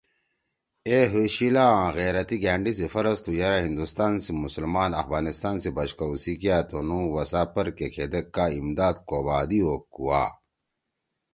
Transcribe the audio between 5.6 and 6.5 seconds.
سی بچ کؤ سی